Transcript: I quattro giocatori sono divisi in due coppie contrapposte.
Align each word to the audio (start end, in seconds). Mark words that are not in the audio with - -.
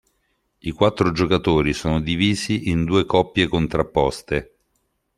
I 0.61 0.71
quattro 0.71 1.11
giocatori 1.11 1.73
sono 1.73 2.01
divisi 2.01 2.69
in 2.71 2.85
due 2.85 3.05
coppie 3.05 3.47
contrapposte. 3.47 4.55